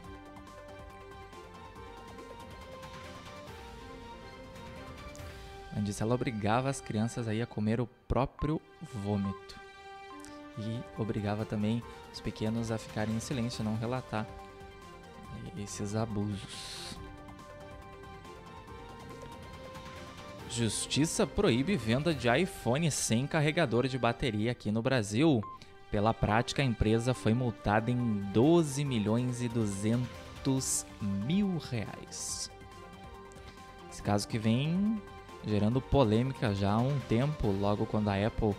Onde 5.75 5.91
ela 5.99 6.15
obrigava 6.15 6.69
as 6.69 6.79
crianças 6.79 7.27
aí 7.27 7.41
a 7.41 7.45
comer 7.45 7.81
o 7.81 7.87
próprio 8.07 8.61
vômito. 8.93 9.59
E 10.57 10.79
obrigava 10.97 11.43
também 11.43 11.83
os 12.13 12.21
pequenos 12.21 12.71
a 12.71 12.77
ficarem 12.77 13.15
em 13.15 13.19
silêncio, 13.19 13.63
não 13.63 13.75
relatar 13.75 14.25
esses 15.57 15.95
abusos. 15.95 16.97
Justiça 20.49 21.27
proíbe 21.27 21.75
venda 21.75 22.13
de 22.13 22.29
iPhone 22.29 22.89
sem 22.89 23.27
carregador 23.27 23.87
de 23.87 23.97
bateria 23.97 24.51
aqui 24.51 24.71
no 24.71 24.81
Brasil. 24.81 25.43
Pela 25.91 26.13
prática, 26.13 26.61
a 26.61 26.65
empresa 26.65 27.13
foi 27.13 27.33
multada 27.33 27.91
em 27.91 28.21
12 28.31 28.85
milhões 28.85 29.41
e 29.41 29.49
200 29.49 30.85
mil 31.01 31.57
reais. 31.57 32.49
Esse 33.91 34.01
caso 34.01 34.27
que 34.27 34.37
vem 34.37 35.01
gerando 35.45 35.79
polêmica 35.79 36.53
já 36.53 36.71
há 36.71 36.77
um 36.77 36.99
tempo, 37.01 37.51
logo 37.51 37.85
quando 37.85 38.09
a 38.09 38.27
Apple 38.27 38.55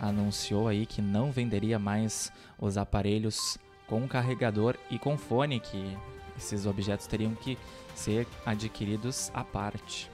anunciou 0.00 0.68
aí 0.68 0.86
que 0.86 1.02
não 1.02 1.32
venderia 1.32 1.78
mais 1.78 2.32
os 2.58 2.76
aparelhos 2.76 3.58
com 3.86 4.06
carregador 4.06 4.76
e 4.90 4.98
com 4.98 5.16
fone, 5.16 5.58
que 5.58 5.96
esses 6.36 6.66
objetos 6.66 7.06
teriam 7.06 7.34
que 7.34 7.58
ser 7.94 8.26
adquiridos 8.46 9.30
à 9.34 9.42
parte. 9.42 10.10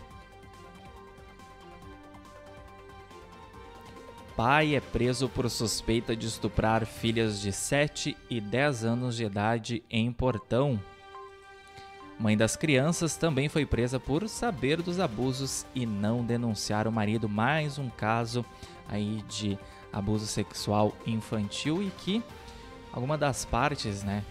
Pai 4.37 4.75
é 4.75 4.81
preso 4.81 5.29
por 5.29 5.49
suspeita 5.49 6.17
de 6.17 6.27
estuprar 6.27 6.85
filhas 6.87 7.41
de 7.41 7.53
7 7.53 8.17
e 8.29 8.41
10 8.41 8.85
anos 8.85 9.17
de 9.17 9.25
idade 9.25 9.85
em 9.89 10.11
Portão. 10.11 10.81
Mãe 12.19 12.37
das 12.37 12.57
crianças 12.57 13.17
também 13.17 13.49
foi 13.49 13.67
presa 13.67 13.99
por 13.99 14.29
saber 14.29 14.81
dos 14.81 15.01
abusos 15.01 15.67
e 15.75 15.85
não 15.85 16.25
denunciar 16.25 16.87
o 16.87 16.93
marido. 16.93 17.29
Mais 17.29 17.79
um 17.79 17.91
caso 17.91 18.45
aí 18.89 19.23
de 19.29 19.59
abuso 19.93 20.27
sexual 20.27 20.97
infantil 21.07 21.83
e 21.83 21.91
que 21.91 22.23
alguma 22.93 23.19
das 23.19 23.45
partes, 23.45 24.05
né, 24.05 24.23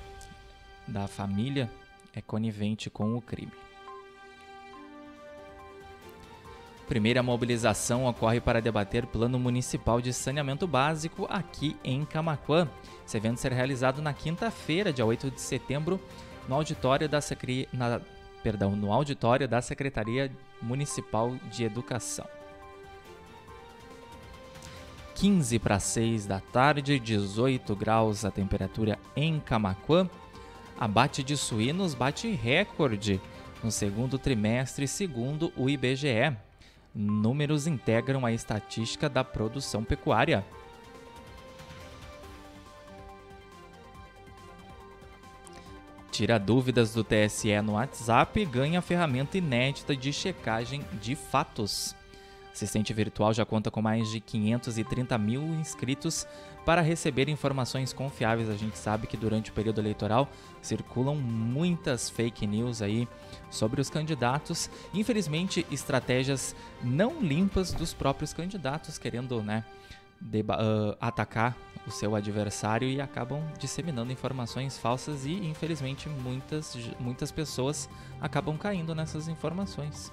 da 0.87 1.07
família 1.07 1.69
é 2.13 2.21
conivente 2.21 2.89
com 2.89 3.15
o 3.15 3.21
crime. 3.21 3.51
Primeira 6.87 7.23
mobilização 7.23 8.05
ocorre 8.05 8.41
para 8.41 8.61
debater 8.61 9.05
plano 9.05 9.39
municipal 9.39 10.01
de 10.01 10.13
saneamento 10.13 10.67
básico 10.67 11.25
aqui 11.29 11.77
em 11.83 12.05
Camaquã. 12.05 12.67
Esse 13.05 13.17
evento 13.17 13.39
será 13.39 13.55
realizado 13.55 14.01
na 14.01 14.13
quinta-feira, 14.13 14.91
dia 14.91 15.05
8 15.05 15.31
de 15.31 15.39
setembro, 15.41 15.99
no 16.47 16.55
auditório 16.55 17.07
da, 17.07 17.21
Secre... 17.21 17.67
na... 17.71 18.01
Perdão, 18.41 18.75
no 18.75 18.91
auditório 18.91 19.47
da 19.47 19.61
Secretaria 19.61 20.31
Municipal 20.61 21.35
de 21.49 21.63
Educação. 21.63 22.27
15 25.15 25.59
para 25.59 25.79
6 25.79 26.25
da 26.25 26.39
tarde, 26.39 26.99
18 26.99 27.75
graus 27.75 28.25
a 28.25 28.31
temperatura 28.31 28.99
em 29.15 29.39
Camaquã. 29.39 30.09
Abate 30.77 31.23
de 31.23 31.37
suínos 31.37 31.93
bate 31.93 32.29
recorde 32.31 33.21
no 33.63 33.71
segundo 33.71 34.19
trimestre, 34.19 34.87
segundo 34.87 35.53
o 35.55 35.69
IBGE. 35.69 36.35
Números 36.93 37.67
integram 37.67 38.25
a 38.25 38.31
estatística 38.31 39.07
da 39.07 39.23
produção 39.23 39.83
pecuária. 39.83 40.43
Tira 46.13 46.37
dúvidas 46.37 46.93
do 46.93 47.03
TSE 47.03 47.59
no 47.63 47.71
WhatsApp 47.71 48.39
e 48.39 48.45
ganha 48.45 48.83
ferramenta 48.83 49.35
inédita 49.35 49.95
de 49.95 50.13
checagem 50.13 50.85
de 51.01 51.15
fatos. 51.15 51.95
Assistente 52.53 52.93
virtual 52.93 53.33
já 53.33 53.43
conta 53.43 53.71
com 53.71 53.81
mais 53.81 54.11
de 54.11 54.19
530 54.19 55.17
mil 55.17 55.41
inscritos 55.41 56.27
para 56.63 56.83
receber 56.83 57.29
informações 57.29 57.93
confiáveis. 57.93 58.47
A 58.47 58.53
gente 58.53 58.77
sabe 58.77 59.07
que 59.07 59.17
durante 59.17 59.49
o 59.49 59.53
período 59.53 59.81
eleitoral 59.81 60.29
circulam 60.61 61.15
muitas 61.15 62.11
fake 62.11 62.45
news 62.45 62.83
aí 62.83 63.07
sobre 63.49 63.81
os 63.81 63.89
candidatos. 63.89 64.69
Infelizmente, 64.93 65.65
estratégias 65.71 66.55
não 66.83 67.19
limpas 67.21 67.73
dos 67.73 67.91
próprios 67.91 68.33
candidatos, 68.33 68.99
querendo 68.99 69.41
né, 69.41 69.65
uh, 70.23 70.97
atacar 70.99 71.55
o 71.85 71.91
seu 71.91 72.15
adversário 72.15 72.87
e 72.87 73.01
acabam 73.01 73.41
disseminando 73.59 74.11
informações 74.11 74.77
falsas 74.77 75.25
e 75.25 75.33
infelizmente 75.33 76.07
muitas, 76.07 76.75
muitas 76.99 77.31
pessoas 77.31 77.89
acabam 78.21 78.57
caindo 78.57 78.95
nessas 78.95 79.27
informações. 79.27 80.11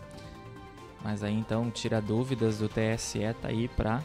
Mas 1.03 1.23
aí 1.23 1.35
então 1.35 1.71
tira 1.71 2.01
dúvidas 2.01 2.59
do 2.59 2.69
TSE 2.69 3.35
tá 3.41 3.49
aí 3.49 3.69
para 3.69 4.03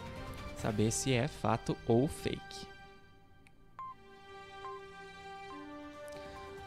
saber 0.56 0.92
se 0.92 1.14
é 1.14 1.28
fato 1.28 1.76
ou 1.88 2.08
fake. 2.08 2.76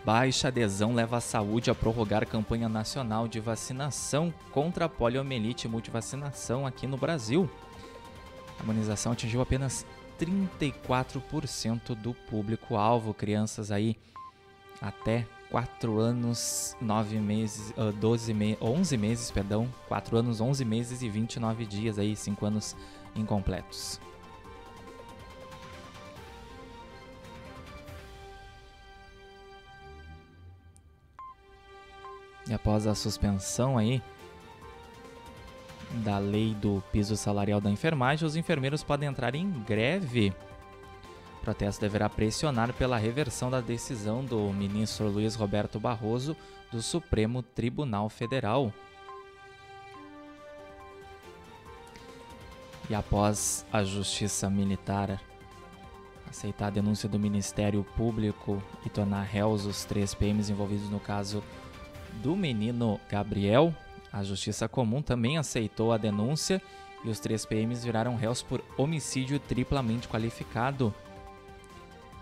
Baixa 0.05 0.49
adesão 0.49 0.95
leva 0.95 1.19
a 1.19 1.21
saúde 1.21 1.71
a 1.71 1.75
prorrogar 1.75 2.27
campanha 2.27 2.69
nacional 2.69 3.29
de 3.29 3.41
vacinação 3.41 4.33
contra 4.53 4.87
a 4.87 4.89
poliomielite 4.89 5.69
multivacinação 5.69 6.67
aqui 6.67 6.87
no 6.87 6.97
Brasil. 6.97 7.51
A 8.59 8.63
imunização 8.63 9.13
atingiu 9.13 9.41
apenas 9.41 9.87
34% 10.19 11.95
do 11.95 12.13
público-alvo, 12.13 13.15
crianças 13.15 13.71
aí 13.71 13.97
até 14.81 15.27
4 15.51 15.99
anos, 15.99 16.77
9 16.81 17.19
meses, 17.19 17.71
uh, 17.71 17.93
12 17.93 18.35
me 18.35 18.59
11 18.61 18.97
meses, 18.97 19.31
perdão, 19.31 19.69
4 19.89 20.17
anos, 20.19 20.41
11 20.41 20.65
meses 20.65 21.03
e 21.03 21.09
29 21.09 21.65
dias 21.65 21.99
aí, 21.99 22.15
5 22.15 22.45
anos 22.45 22.77
incompletos. 23.15 24.01
E 32.49 32.55
após 32.55 32.87
a 32.87 32.95
suspensão 32.95 33.77
aí 33.77 34.03
da 35.91 36.19
lei 36.19 36.55
do 36.55 36.83
piso 36.93 37.17
salarial 37.17 37.61
da 37.61 37.71
enfermagem, 37.71 38.27
os 38.27 38.37
enfermeiros 38.37 38.83
podem 38.83 39.09
entrar 39.09 39.35
em 39.35 39.51
greve. 39.67 40.33
O 41.39 41.41
protesto 41.41 41.81
deverá 41.81 42.09
pressionar 42.09 42.73
pela 42.75 42.99
reversão 42.99 43.51
da 43.51 43.61
decisão 43.61 44.25
do 44.25 44.53
ministro 44.53 45.09
Luiz 45.09 45.35
Roberto 45.35 45.81
Barroso 45.81 46.37
do 46.71 46.83
Supremo 46.83 47.43
Tribunal 47.43 48.09
Federal. 48.09 48.73
E 52.91 52.95
após 52.95 53.67
a 53.73 53.83
Justiça 53.85 54.49
Militar 54.49 55.21
aceitar 56.29 56.67
a 56.67 56.71
denúncia 56.71 57.09
do 57.09 57.19
Ministério 57.19 57.85
Público 57.97 58.63
e 58.85 58.91
tornar 58.91 59.23
réus 59.23 59.65
os 59.65 59.85
três 59.85 60.15
PMs 60.15 60.51
envolvidos 60.51 60.89
no 60.91 61.01
caso 61.01 61.43
do 62.23 62.37
menino 62.37 63.01
Gabriel, 63.09 63.75
a 64.13 64.23
Justiça 64.23 64.69
Comum 64.69 65.03
também 65.03 65.39
aceitou 65.39 65.93
a 65.93 65.99
denúncia 65.99 66.63
e 67.05 67.09
os 67.09 67.21
três 67.21 67.45
PMs 67.45 67.85
viraram 67.85 68.17
réus 68.17 68.43
por 68.43 68.63
homicídio 68.77 69.39
triplamente 69.39 70.09
qualificado. 70.09 70.95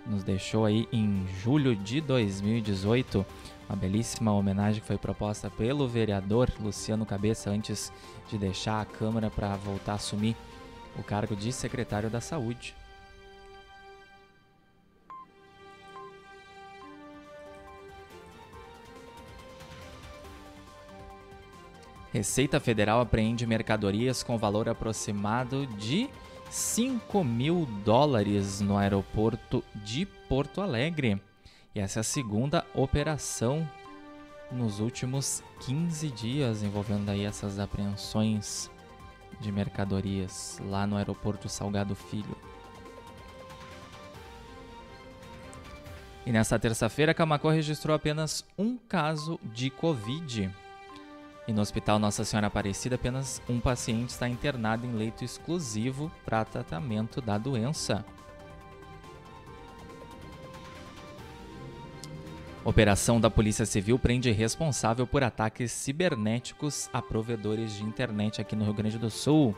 nos 0.03 0.23
deixou 0.23 0.65
aí 0.65 0.89
em 0.91 1.27
julho 1.43 1.75
de 1.75 2.01
2018. 2.01 3.23
Uma 3.69 3.75
belíssima 3.75 4.33
homenagem 4.33 4.81
que 4.81 4.87
foi 4.87 4.97
proposta 4.97 5.47
pelo 5.51 5.87
vereador 5.87 6.51
Luciano 6.59 7.05
Cabeça 7.05 7.51
antes 7.51 7.93
de 8.27 8.39
deixar 8.39 8.81
a 8.81 8.85
Câmara 8.85 9.29
para 9.29 9.55
voltar 9.57 9.91
a 9.91 9.95
assumir 9.95 10.35
o 10.97 11.03
cargo 11.03 11.35
de 11.35 11.51
secretário 11.51 12.09
da 12.09 12.19
Saúde. 12.19 12.75
Receita 22.15 22.61
Federal 22.61 23.01
apreende 23.01 23.45
mercadorias 23.45 24.23
com 24.23 24.37
valor 24.37 24.69
aproximado 24.69 25.67
de 25.67 26.09
5 26.49 27.21
mil 27.25 27.67
dólares 27.83 28.61
no 28.61 28.77
aeroporto 28.77 29.61
de 29.83 30.05
Porto 30.05 30.61
Alegre. 30.61 31.21
E 31.75 31.81
essa 31.81 31.99
é 31.99 32.01
a 32.01 32.03
segunda 32.03 32.65
operação 32.73 33.69
nos 34.49 34.79
últimos 34.79 35.43
15 35.65 36.09
dias 36.11 36.63
envolvendo 36.63 37.09
aí 37.09 37.25
essas 37.25 37.59
apreensões 37.59 38.71
de 39.41 39.51
mercadorias 39.51 40.57
lá 40.69 40.87
no 40.87 40.95
aeroporto 40.95 41.49
Salgado 41.49 41.95
Filho. 41.95 42.37
E 46.25 46.31
nesta 46.31 46.57
terça-feira, 46.57 47.13
Camacô 47.13 47.49
registrou 47.49 47.93
apenas 47.93 48.45
um 48.57 48.77
caso 48.77 49.37
de 49.43 49.69
Covid. 49.69 50.49
E 51.47 51.53
no 51.53 51.61
Hospital 51.61 51.99
Nossa 51.99 52.25
Senhora 52.25 52.47
Aparecida, 52.47 52.95
apenas 52.95 53.41
um 53.47 53.59
paciente 53.59 54.09
está 54.09 54.27
internado 54.27 54.85
em 54.85 54.93
leito 54.93 55.23
exclusivo 55.23 56.11
para 56.25 56.43
tratamento 56.43 57.21
da 57.21 57.37
doença. 57.37 58.03
Operação 62.63 63.21
da 63.21 63.29
Polícia 63.29 63.63
Civil 63.63 63.99
prende 63.99 64.31
responsável 64.31 65.05
por 65.05 65.23
ataques 65.23 65.71
cibernéticos 65.71 66.89
a 66.91 66.99
provedores 66.99 67.75
de 67.75 67.83
internet 67.83 68.41
aqui 68.41 68.55
no 68.55 68.65
Rio 68.65 68.73
Grande 68.73 68.97
do 68.97 69.11
Sul. 69.11 69.55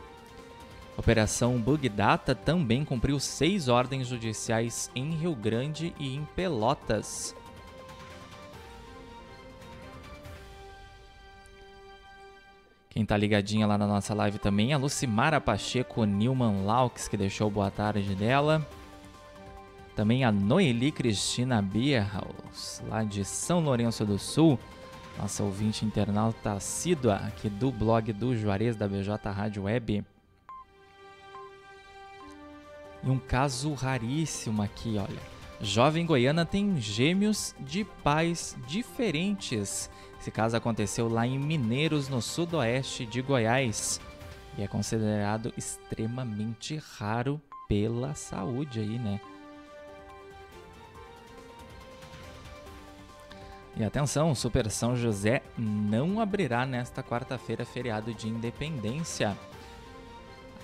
Operação 0.94 1.58
Bug 1.58 1.88
Data 1.88 2.34
também 2.34 2.84
cumpriu 2.84 3.18
seis 3.18 3.66
ordens 3.66 4.08
judiciais 4.08 4.90
em 4.94 5.12
Rio 5.12 5.34
Grande 5.34 5.94
e 5.98 6.14
em 6.14 6.22
Pelotas. 6.36 7.34
Quem 12.98 13.06
tá 13.06 13.16
ligadinha 13.16 13.64
lá 13.64 13.78
na 13.78 13.86
nossa 13.86 14.12
live 14.12 14.40
também 14.40 14.72
é 14.72 14.74
a 14.74 14.76
Lucimara 14.76 15.40
Pacheco 15.40 16.04
Newman 16.04 16.64
Laux, 16.64 17.06
que 17.06 17.16
deixou 17.16 17.48
boa 17.48 17.70
tarde 17.70 18.12
dela. 18.16 18.66
Também 19.94 20.24
a 20.24 20.32
Noeli 20.32 20.90
Cristina 20.90 21.62
Bierhaus, 21.62 22.82
lá 22.88 23.04
de 23.04 23.24
São 23.24 23.60
Lourenço 23.60 24.04
do 24.04 24.18
Sul. 24.18 24.58
Nossa 25.16 25.44
ouvinte 25.44 25.84
internauta 25.84 26.54
assídua 26.54 27.14
aqui 27.24 27.48
do 27.48 27.70
blog 27.70 28.12
do 28.12 28.36
Juarez 28.36 28.74
da 28.74 28.88
BJ 28.88 29.30
Rádio 29.30 29.62
Web. 29.62 30.04
E 33.04 33.08
um 33.08 33.20
caso 33.20 33.74
raríssimo 33.74 34.60
aqui, 34.60 34.96
olha. 34.98 35.38
Jovem 35.60 36.04
goiana 36.04 36.44
tem 36.44 36.80
gêmeos 36.80 37.54
de 37.60 37.84
pais 37.84 38.56
diferentes. 38.66 39.88
Esse 40.28 40.34
caso 40.34 40.58
aconteceu 40.58 41.08
lá 41.08 41.26
em 41.26 41.38
Mineiros, 41.38 42.10
no 42.10 42.20
sudoeste 42.20 43.06
de 43.06 43.22
Goiás, 43.22 43.98
e 44.58 44.62
é 44.62 44.68
considerado 44.68 45.54
extremamente 45.56 46.76
raro 46.76 47.40
pela 47.66 48.14
saúde 48.14 48.78
aí, 48.78 48.98
né? 48.98 49.18
E 53.74 53.82
atenção, 53.82 54.34
Super 54.34 54.70
São 54.70 54.94
José 54.94 55.40
não 55.56 56.20
abrirá 56.20 56.66
nesta 56.66 57.02
quarta-feira 57.02 57.64
feriado 57.64 58.12
de 58.12 58.28
independência. 58.28 59.34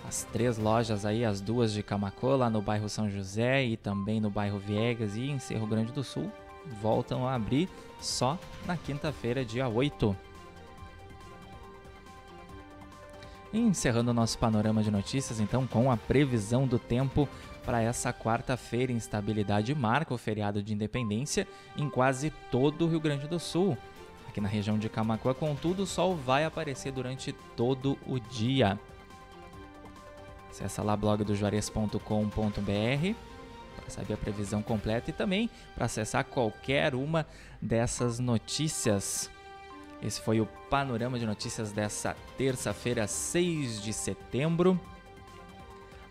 As 0.07 0.24
três 0.24 0.59
lojas 0.59 1.07
aí, 1.07 1.24
as 1.24 1.40
duas 1.40 1.72
de 1.72 1.83
Camacoa, 1.83 2.37
lá 2.37 2.50
no 2.50 2.61
bairro 2.61 2.90
São 2.90 3.09
José 3.09 3.64
e 3.64 3.79
também 3.79 4.20
no 4.20 4.29
bairro 4.29 4.59
Viegas 4.59 5.16
e 5.16 5.22
em 5.22 5.38
Cerro 5.38 5.66
Grande 5.66 5.90
do 5.90 6.05
Sul, 6.05 6.31
voltam 6.81 7.27
a 7.27 7.35
abrir 7.35 7.68
só 8.00 8.38
na 8.66 8.77
quinta-feira, 8.77 9.44
dia 9.44 9.68
8. 9.68 10.16
encerrando 13.59 14.11
o 14.11 14.14
nosso 14.14 14.38
panorama 14.38 14.83
de 14.83 14.90
notícias, 14.90 15.38
então, 15.38 15.66
com 15.66 15.90
a 15.90 15.96
previsão 15.96 16.66
do 16.66 16.79
tempo 16.79 17.29
para 17.64 17.83
essa 17.83 18.12
quarta-feira. 18.12 18.92
Instabilidade 18.92 19.74
marca 19.74 20.12
o 20.12 20.18
feriado 20.18 20.62
de 20.62 20.74
independência 20.74 21.46
em 21.77 21.88
quase 21.88 22.31
todo 22.50 22.85
o 22.85 22.88
Rio 22.88 23.00
Grande 23.00 23.29
do 23.29 23.38
Sul. 23.38 23.79
Aqui 24.29 24.40
na 24.40 24.48
região 24.48 24.79
de 24.79 24.88
Camacuã, 24.88 25.33
contudo, 25.33 25.85
o 25.85 25.87
sol 25.87 26.16
vai 26.16 26.44
aparecer 26.44 26.92
durante 26.92 27.33
todo 27.57 27.96
o 28.07 28.18
dia. 28.18 28.79
Acesse 30.50 30.81
lá 30.81 30.96
blogdojuarez.com.br 30.96 33.34
para 33.74 33.90
saber 33.90 34.14
a 34.14 34.16
previsão 34.16 34.62
completa 34.62 35.10
e 35.10 35.12
também 35.12 35.50
para 35.74 35.84
acessar 35.87 36.24
qualquer 36.24 36.94
uma 36.94 37.26
dessas 37.60 38.18
notícias. 38.18 39.30
Esse 40.02 40.20
foi 40.20 40.40
o 40.40 40.46
panorama 40.68 41.16
de 41.18 41.24
notícias 41.26 41.72
dessa 41.72 42.14
terça-feira, 42.37 43.06
6 43.06 43.80
de 43.82 43.92
setembro. 43.92 44.80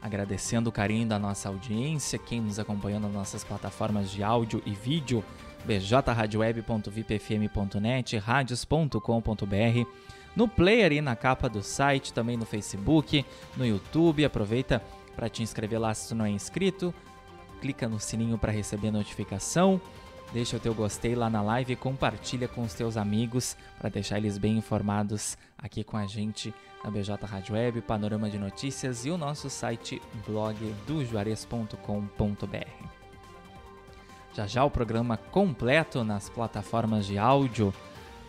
Agradecendo 0.01 0.69
o 0.69 0.73
carinho 0.73 1.07
da 1.07 1.19
nossa 1.19 1.47
audiência, 1.47 2.19
quem 2.19 2.41
nos 2.41 2.59
acompanhou 2.59 2.99
nas 2.99 3.13
nossas 3.13 3.43
plataformas 3.43 4.11
de 4.11 4.23
áudio 4.23 4.61
e 4.65 4.71
vídeo, 4.71 5.23
bjradioweb.vipfm.net, 5.63 8.17
radios.com.br, 8.17 9.87
no 10.35 10.47
player 10.47 10.91
e 10.91 10.99
na 10.99 11.15
capa 11.15 11.47
do 11.47 11.61
site, 11.63 12.11
também 12.11 12.35
no 12.35 12.45
Facebook, 12.45 13.23
no 13.55 13.65
YouTube. 13.65 14.25
Aproveita 14.25 14.83
para 15.15 15.29
te 15.29 15.43
inscrever 15.43 15.79
lá 15.79 15.93
se 15.93 16.09
tu 16.09 16.15
não 16.15 16.25
é 16.25 16.29
inscrito, 16.29 16.93
clica 17.63 17.87
no 17.87 17.97
sininho 17.97 18.37
para 18.37 18.51
receber 18.51 18.91
notificação. 18.91 19.79
Deixa 20.33 20.57
o 20.57 20.59
teu 20.59 20.73
gostei 20.73 21.15
lá 21.15 21.29
na 21.29 21.41
live 21.41 21.71
e 21.71 21.77
compartilha 21.77 22.45
com 22.45 22.61
os 22.61 22.73
teus 22.73 22.97
amigos 22.97 23.55
para 23.79 23.89
deixar 23.89 24.17
eles 24.17 24.37
bem 24.37 24.57
informados 24.57 25.37
aqui 25.57 25.81
com 25.81 25.95
a 25.95 26.05
gente 26.05 26.53
na 26.83 26.91
BJ 26.91 27.25
Rádio 27.25 27.55
Web, 27.55 27.79
Panorama 27.83 28.29
de 28.29 28.37
Notícias 28.37 29.05
e 29.05 29.11
o 29.11 29.17
nosso 29.17 29.49
site 29.49 30.01
blogdojuarez.com.br. 30.27 32.87
Já 34.33 34.45
já 34.45 34.65
o 34.65 34.69
programa 34.69 35.15
completo 35.15 36.03
nas 36.03 36.27
plataformas 36.27 37.05
de 37.05 37.17
áudio 37.17 37.73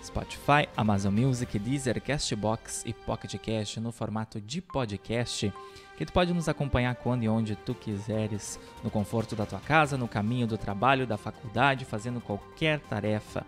Spotify, 0.00 0.68
Amazon 0.76 1.12
Music, 1.12 1.58
Deezer, 1.58 2.00
Castbox 2.00 2.84
e 2.86 2.92
Pocket 2.92 3.34
Cast 3.38 3.80
no 3.80 3.90
formato 3.90 4.40
de 4.40 4.60
podcast 4.60 5.52
que 5.96 6.04
tu 6.04 6.12
pode 6.12 6.32
nos 6.32 6.48
acompanhar 6.48 6.94
quando 6.96 7.22
e 7.22 7.28
onde 7.28 7.54
tu 7.54 7.74
quiseres, 7.74 8.58
no 8.82 8.90
conforto 8.90 9.36
da 9.36 9.46
tua 9.46 9.60
casa, 9.60 9.96
no 9.96 10.08
caminho 10.08 10.46
do 10.46 10.58
trabalho, 10.58 11.06
da 11.06 11.16
faculdade, 11.16 11.84
fazendo 11.84 12.20
qualquer 12.20 12.80
tarefa. 12.80 13.46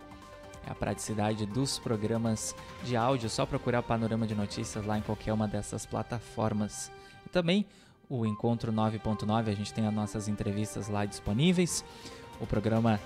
É 0.67 0.71
a 0.71 0.75
praticidade 0.75 1.47
dos 1.47 1.79
programas 1.79 2.55
de 2.85 2.97
áudio, 2.97 3.31
só 3.31 3.47
procurar 3.47 3.83
panorama 3.83 4.27
de 4.27 4.35
notícias 4.35 4.85
lá 4.85 4.99
em 4.99 5.03
qualquer 5.03 5.33
uma 5.33 5.47
dessas 5.47 5.87
plataformas. 5.87 6.91
E 7.25 7.29
também 7.29 7.67
o 8.09 8.25
Encontro 8.25 8.73
9.9, 8.73 9.49
a 9.49 9.55
gente 9.55 9.73
tem 9.73 9.87
as 9.87 9.95
nossas 9.95 10.29
entrevistas 10.29 10.89
lá 10.89 11.05
disponíveis. 11.05 11.85
O 12.41 12.47
programa 12.47 13.01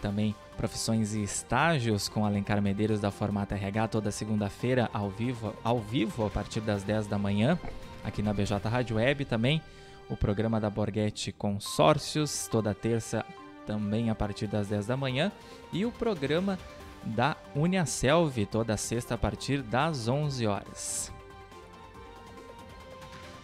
também 0.00 0.34
Profissões 0.56 1.14
e 1.14 1.22
Estágios 1.22 2.08
com 2.08 2.24
Alencar 2.26 2.60
Medeiros 2.60 3.00
da 3.00 3.10
Formata 3.10 3.54
RH 3.54 3.88
toda 3.88 4.10
segunda-feira 4.10 4.88
ao 4.92 5.08
vivo, 5.08 5.54
ao 5.64 5.80
vivo 5.80 6.26
a 6.26 6.30
partir 6.30 6.60
das 6.60 6.82
10 6.82 7.06
da 7.06 7.18
manhã 7.18 7.58
aqui 8.04 8.22
na 8.22 8.32
BJ 8.32 8.68
Rádio 8.68 8.96
Web 8.96 9.24
também. 9.24 9.60
O 10.08 10.16
programa 10.16 10.60
da 10.60 10.68
Borghetti 10.68 11.32
Consórcios, 11.32 12.46
toda 12.46 12.74
terça 12.74 13.24
também 13.66 14.10
a 14.10 14.14
partir 14.14 14.46
das 14.46 14.68
10 14.68 14.86
da 14.86 14.96
manhã. 14.96 15.32
E 15.72 15.86
o 15.86 15.90
programa 15.90 16.58
da 17.02 17.36
Uniaselv, 17.54 18.46
toda 18.46 18.76
sexta 18.76 19.14
a 19.14 19.18
partir 19.18 19.62
das 19.62 20.06
11 20.06 20.46
horas. 20.46 21.12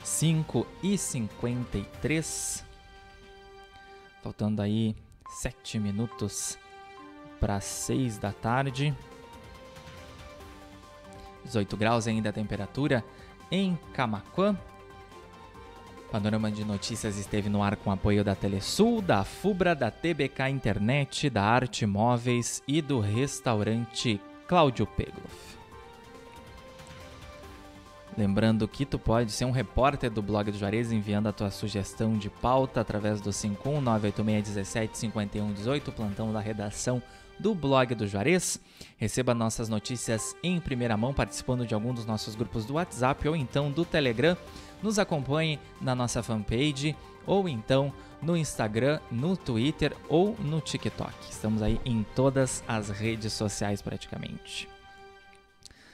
5 0.04 0.66
e 0.82 0.98
53. 0.98 2.64
Faltando 4.22 4.60
aí 4.60 4.94
7 5.30 5.78
minutos 5.78 6.58
para 7.38 7.58
6 7.58 8.18
da 8.18 8.32
tarde. 8.32 8.94
18 11.44 11.76
graus 11.76 12.06
ainda 12.06 12.28
a 12.28 12.32
temperatura 12.32 13.02
em 13.50 13.78
Camaquã. 13.92 14.56
Panorama 16.10 16.50
de 16.50 16.64
Notícias 16.64 17.16
esteve 17.16 17.48
no 17.48 17.62
ar 17.62 17.76
com 17.76 17.90
apoio 17.90 18.22
da 18.24 18.34
Telesul, 18.34 19.00
da 19.00 19.24
Fubra, 19.24 19.74
da 19.74 19.90
TBK 19.90 20.50
Internet, 20.50 21.30
da 21.30 21.44
Arte 21.44 21.86
Móveis 21.86 22.62
e 22.66 22.82
do 22.82 22.98
restaurante 22.98 24.20
Cláudio 24.48 24.86
Pegloff. 24.86 25.60
Lembrando 28.18 28.66
que 28.66 28.84
tu 28.84 28.98
pode 28.98 29.30
ser 29.30 29.44
um 29.44 29.52
repórter 29.52 30.10
do 30.10 30.20
blog 30.20 30.50
do 30.50 30.58
Juarez 30.58 30.90
enviando 30.90 31.28
a 31.28 31.32
tua 31.32 31.50
sugestão 31.50 32.18
de 32.18 32.28
pauta 32.28 32.80
através 32.80 33.20
do 33.20 33.30
51986175118, 33.30 35.92
plantão 35.92 36.32
da 36.32 36.40
redação 36.40 37.00
do 37.40 37.54
blog 37.54 37.94
do 37.94 38.06
Juarez. 38.06 38.60
Receba 38.96 39.34
nossas 39.34 39.68
notícias 39.68 40.36
em 40.42 40.60
primeira 40.60 40.96
mão 40.96 41.12
participando 41.12 41.66
de 41.66 41.74
algum 41.74 41.92
dos 41.92 42.06
nossos 42.06 42.34
grupos 42.34 42.64
do 42.64 42.74
WhatsApp 42.74 43.26
ou 43.28 43.34
então 43.34 43.70
do 43.70 43.84
Telegram. 43.84 44.36
Nos 44.82 44.98
acompanhe 44.98 45.58
na 45.80 45.94
nossa 45.94 46.22
fanpage 46.22 46.94
ou 47.26 47.48
então 47.48 47.92
no 48.22 48.36
Instagram, 48.36 49.00
no 49.10 49.36
Twitter 49.36 49.96
ou 50.08 50.36
no 50.38 50.60
TikTok. 50.60 51.14
Estamos 51.30 51.62
aí 51.62 51.80
em 51.84 52.04
todas 52.14 52.62
as 52.68 52.90
redes 52.90 53.32
sociais 53.32 53.80
praticamente. 53.80 54.68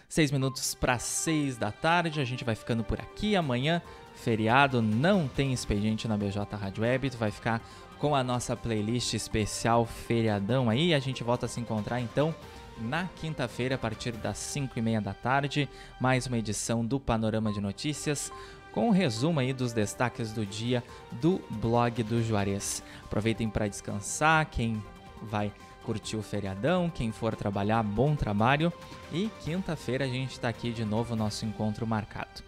Seis 0.08 0.30
minutos 0.30 0.74
para 0.74 0.98
seis 0.98 1.56
da 1.56 1.72
tarde, 1.72 2.20
a 2.20 2.24
gente 2.24 2.44
vai 2.44 2.54
ficando 2.54 2.84
por 2.84 3.00
aqui. 3.00 3.34
Amanhã, 3.34 3.82
feriado, 4.14 4.80
não 4.80 5.26
tem 5.26 5.52
expediente 5.52 6.06
na 6.06 6.16
BJ 6.16 6.44
Rádio 6.56 6.82
Web, 6.82 7.10
tu 7.10 7.18
vai 7.18 7.30
ficar 7.30 7.60
com 7.98 8.14
a 8.14 8.22
nossa 8.22 8.56
playlist 8.56 9.14
especial 9.14 9.86
feriadão 9.86 10.68
aí. 10.68 10.94
A 10.94 10.98
gente 10.98 11.24
volta 11.24 11.46
a 11.46 11.48
se 11.48 11.60
encontrar 11.60 12.00
então 12.00 12.34
na 12.78 13.08
quinta-feira 13.16 13.76
a 13.76 13.78
partir 13.78 14.12
das 14.12 14.38
5 14.38 14.78
e 14.78 14.82
meia 14.82 15.00
da 15.00 15.14
tarde. 15.14 15.68
Mais 16.00 16.26
uma 16.26 16.38
edição 16.38 16.84
do 16.84 17.00
Panorama 17.00 17.52
de 17.52 17.60
Notícias 17.60 18.30
com 18.76 18.88
um 18.88 18.92
resumo 18.92 19.40
aí 19.40 19.54
dos 19.54 19.72
destaques 19.72 20.32
do 20.32 20.44
dia 20.44 20.84
do 21.12 21.40
blog 21.48 22.02
do 22.02 22.22
Juarez. 22.22 22.82
Aproveitem 23.04 23.48
para 23.48 23.68
descansar, 23.68 24.44
quem 24.50 24.82
vai 25.22 25.50
curtir 25.82 26.16
o 26.16 26.22
feriadão, 26.22 26.90
quem 26.90 27.10
for 27.10 27.34
trabalhar, 27.34 27.82
bom 27.82 28.14
trabalho. 28.14 28.70
E 29.10 29.30
quinta-feira 29.40 30.04
a 30.04 30.08
gente 30.08 30.32
está 30.32 30.50
aqui 30.50 30.72
de 30.72 30.84
novo, 30.84 31.16
nosso 31.16 31.46
encontro 31.46 31.86
marcado. 31.86 32.42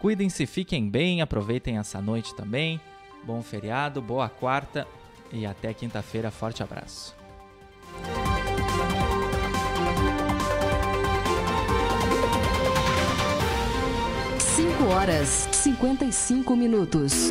Cuidem-se, 0.00 0.46
fiquem 0.46 0.88
bem, 0.90 1.20
aproveitem 1.20 1.78
essa 1.78 2.00
noite 2.00 2.34
também. 2.34 2.80
Bom 3.24 3.42
feriado, 3.42 4.00
boa 4.00 4.28
quarta 4.28 4.86
e 5.32 5.44
até 5.44 5.74
quinta-feira. 5.74 6.30
Forte 6.30 6.62
abraço. 6.62 7.14
Cinco 14.38 14.84
horas 14.92 15.48
cinquenta 15.52 16.04
e 16.04 16.12
cinco 16.12 16.56
minutos. 16.56 17.30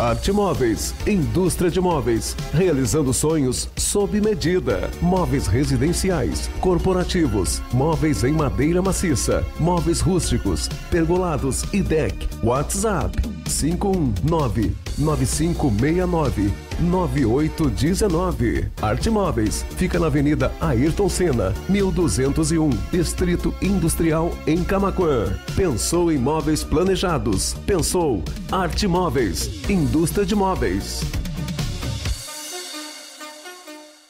Arte 0.00 0.32
Móveis, 0.32 0.94
indústria 1.06 1.70
de 1.70 1.78
móveis, 1.80 2.34
realizando 2.54 3.12
sonhos 3.12 3.68
sob 3.76 4.18
medida. 4.20 4.88
Móveis 5.02 5.48
residenciais, 5.48 6.48
corporativos, 6.60 7.60
móveis 7.72 8.22
em 8.22 8.32
madeira 8.32 8.80
maciça, 8.80 9.44
móveis 9.58 10.00
rústicos, 10.00 10.68
pergolados 10.88 11.64
e 11.74 11.82
deck. 11.82 12.28
WhatsApp 12.44 13.37
519 13.48 14.76
9569 14.98 16.52
9819. 16.80 18.70
Arte 18.80 19.10
Móveis 19.10 19.64
fica 19.76 19.98
na 19.98 20.06
Avenida 20.06 20.52
Ayrton 20.60 21.08
Senna, 21.08 21.54
1201, 21.68 22.70
Distrito 22.92 23.54
Industrial 23.60 24.32
em 24.46 24.62
Camaquã. 24.62 25.36
Pensou 25.56 26.12
em 26.12 26.18
móveis 26.18 26.62
planejados? 26.62 27.54
Pensou 27.66 28.22
Arte 28.52 28.86
Móveis, 28.86 29.50
indústria 29.68 30.24
de 30.24 30.34
móveis. 30.34 31.02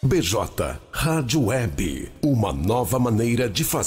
BJ 0.00 0.78
Rádio 0.92 1.46
Web, 1.46 2.10
uma 2.22 2.52
nova 2.52 2.98
maneira 2.98 3.48
de 3.48 3.62
fazer 3.64 3.78